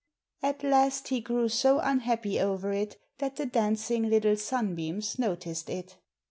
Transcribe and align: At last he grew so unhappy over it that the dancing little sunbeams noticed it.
At 0.41 0.63
last 0.63 1.09
he 1.09 1.21
grew 1.21 1.47
so 1.47 1.77
unhappy 1.77 2.39
over 2.39 2.71
it 2.71 2.97
that 3.19 3.35
the 3.35 3.45
dancing 3.45 4.09
little 4.09 4.35
sunbeams 4.35 5.19
noticed 5.19 5.69
it. 5.69 5.97